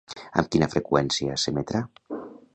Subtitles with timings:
[0.43, 1.85] Amb quina freqüència s'emetrà?